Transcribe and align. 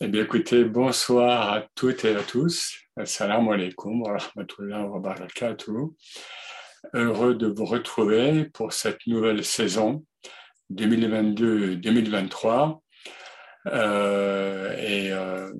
Eh 0.00 0.08
bien, 0.08 0.24
écoutez, 0.24 0.64
bonsoir 0.64 1.52
à 1.52 1.68
toutes 1.76 2.04
et 2.04 2.16
à 2.16 2.22
tous. 2.24 2.76
Assalamu 2.96 3.52
alaikum 3.52 4.02
wa 4.02 4.18
rahmatullahi 4.18 4.88
wa 4.88 4.98
barakatuh. 4.98 5.94
Heureux 6.94 7.36
de 7.36 7.46
vous 7.46 7.64
retrouver 7.64 8.46
pour 8.46 8.72
cette 8.72 9.06
nouvelle 9.06 9.44
saison 9.44 10.04
2022-2023. 10.72 12.80
Euh, 13.66 14.76
et 14.78 15.12
euh, 15.12 15.52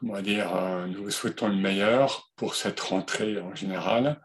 comment 0.00 0.22
dire, 0.22 0.56
euh, 0.56 0.86
nous 0.86 1.04
vous 1.04 1.10
souhaitons 1.10 1.48
le 1.48 1.56
meilleur 1.56 2.30
pour 2.36 2.54
cette 2.54 2.80
rentrée 2.80 3.38
en 3.38 3.54
général 3.54 4.18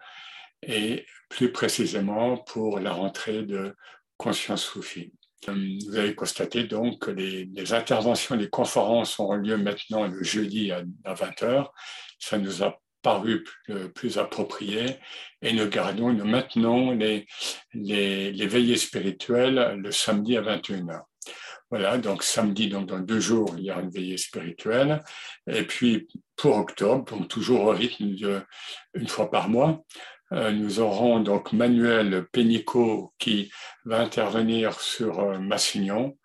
et 0.62 1.06
plus 1.28 1.52
précisément 1.52 2.38
pour 2.38 2.80
la 2.80 2.94
rentrée 2.94 3.44
de 3.44 3.76
Conscience 4.16 4.64
Soufi. 4.64 5.12
Vous 5.48 5.96
avez 5.96 6.16
constaté 6.16 6.64
donc 6.64 7.00
que 7.00 7.12
les, 7.12 7.74
interventions, 7.74 8.36
les 8.36 8.50
conférences 8.50 9.20
auront 9.20 9.36
lieu 9.36 9.58
maintenant 9.58 10.08
le 10.08 10.24
jeudi 10.24 10.72
à, 10.72 10.84
20h. 11.06 11.68
Ça 12.20 12.38
nous 12.38 12.64
a 12.64 12.80
paru 13.02 13.44
plus, 13.96 14.18
approprié 14.18 14.86
et 15.42 15.52
nous 15.52 15.68
gardons, 15.68 16.14
nous 16.14 16.26
maintenons 16.26 16.92
les, 16.92 17.28
les, 17.74 18.32
les 18.32 18.48
veillées 18.48 18.78
spirituelles 18.78 19.78
le 19.78 19.92
samedi 19.92 20.38
à 20.38 20.42
21h. 20.42 21.02
Voilà, 21.74 21.98
donc 21.98 22.22
samedi, 22.22 22.70
donc 22.70 22.86
dans 22.86 23.00
deux 23.00 23.20
jours, 23.20 23.56
il 23.58 23.64
y 23.64 23.72
aura 23.72 23.82
une 23.82 23.90
veillée 23.90 24.18
spirituelle. 24.18 25.02
Et 25.48 25.64
puis 25.64 26.08
pour 26.36 26.56
octobre, 26.56 27.04
donc 27.06 27.28
toujours 27.28 27.62
au 27.62 27.72
rythme 27.72 28.14
de 28.14 28.44
une 28.94 29.08
fois 29.08 29.32
par 29.32 29.50
mois, 29.50 29.84
euh, 30.34 30.52
nous 30.52 30.80
aurons 30.80 31.20
donc 31.20 31.52
Manuel 31.52 32.28
Pénicaud 32.32 33.12
qui 33.18 33.52
va 33.86 34.02
intervenir 34.02 34.80
sur 34.80 35.20
euh, 35.20 35.40
Massignon, 35.40 36.16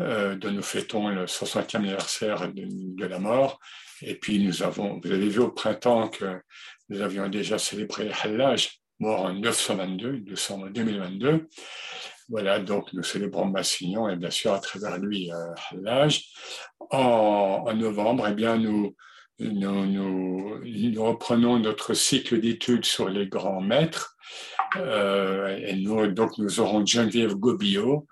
euh, 0.00 0.34
nous 0.36 0.62
fêtons 0.62 1.08
le 1.08 1.26
60e 1.26 1.76
anniversaire 1.76 2.50
de, 2.50 3.04
la 3.04 3.18
mort. 3.18 3.60
Et 4.00 4.14
puis 4.14 4.42
nous 4.42 4.62
avons, 4.62 4.98
vous 5.04 5.12
avez 5.12 5.28
vu 5.28 5.40
au 5.40 5.50
printemps 5.50 6.08
que 6.08 6.40
nous 6.88 7.02
avions 7.02 7.28
déjà 7.28 7.58
célébré 7.58 8.10
Hallaj, 8.22 8.80
mort 8.98 9.26
en 9.26 9.34
922, 9.34 10.20
2022. 10.70 11.48
Voilà, 12.30 12.60
donc 12.60 12.92
nous 12.92 13.02
célébrons 13.02 13.46
Massignon 13.46 14.08
et 14.08 14.16
bien 14.16 14.30
sûr 14.30 14.52
à 14.52 14.60
travers 14.60 14.98
lui 14.98 15.30
Hallaj. 15.70 16.24
En, 16.90 17.64
en 17.66 17.74
novembre, 17.74 18.26
eh 18.28 18.34
bien, 18.34 18.56
nous, 18.56 18.94
nous, 19.40 20.60
reprenons 21.04 21.58
notre 21.58 21.94
cycle 21.94 22.40
d'études 22.40 22.84
sur 22.84 23.08
les 23.08 23.26
grands 23.26 23.60
maîtres. 23.60 24.16
Euh, 24.76 25.56
et 25.56 25.74
nous, 25.76 26.06
donc, 26.08 26.38
nous 26.38 26.60
aurons 26.60 26.84
Geneviève 26.84 27.34
Gobillot 27.34 28.06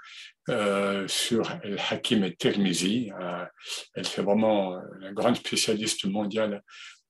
euh, 0.48 1.06
sur 1.06 1.50
El 1.62 1.78
Hakim 1.90 2.24
et 2.24 2.34
Termizi. 2.34 3.12
Euh, 3.20 3.44
elle 3.94 4.06
fait 4.06 4.22
vraiment 4.22 4.80
la 5.00 5.12
grande 5.12 5.36
spécialiste 5.36 6.06
mondiale 6.06 6.62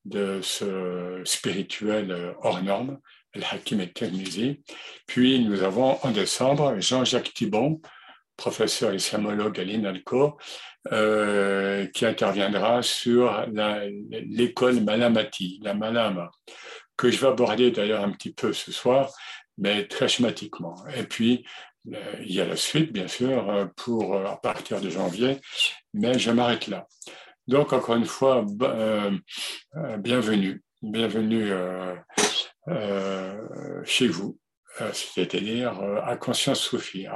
de 0.09 0.41
ce 0.43 1.21
spirituel 1.25 2.35
hors 2.43 2.63
norme, 2.63 2.99
El 3.35 3.45
Hakim 3.51 3.81
et 3.81 3.93
Termizi. 3.93 4.63
Puis 5.07 5.45
nous 5.45 5.63
avons 5.63 5.99
en 6.03 6.11
décembre 6.11 6.81
Jean-Jacques 6.81 7.35
Thibon, 7.35 7.81
professeur 8.37 8.95
islamologue 8.95 9.61
à 9.61 9.65
l'INALCO, 9.65 10.39
euh, 10.93 11.87
qui 11.89 12.07
interviendra 12.07 12.83
sur 12.83 13.47
l'école 14.11 14.81
Malamati, 14.81 15.61
la 15.63 15.75
Malama, 15.75 16.31
que 16.97 17.11
je 17.11 17.21
vais 17.21 17.27
aborder 17.27 17.71
d'ailleurs 17.71 18.05
un 18.05 18.13
petit 18.13 18.33
peu 18.33 18.53
ce 18.53 18.73
soir, 18.73 19.13
mais 19.59 19.87
très 19.87 20.09
schématiquement. 20.09 20.77
Et 20.97 21.03
puis, 21.03 21.45
euh, 21.93 22.15
il 22.21 22.33
y 22.33 22.41
a 22.41 22.47
la 22.47 22.57
suite, 22.57 22.93
bien 22.93 23.09
sûr, 23.09 23.51
euh, 23.51 23.67
pour 23.77 24.17
à 24.17 24.41
partir 24.41 24.81
de 24.81 24.89
janvier, 24.89 25.39
mais 25.93 26.19
je 26.19 26.31
m'arrête 26.31 26.69
là. 26.69 26.87
Donc, 27.49 27.73
encore 27.73 27.97
une 27.97 28.05
fois, 28.05 28.45
bienvenue, 29.99 30.63
bienvenue 30.83 31.51
chez 33.85 34.07
vous, 34.07 34.39
c'est-à-dire 34.93 35.81
à 36.05 36.17
Conscience 36.19 36.61
Sophie. 36.61 37.07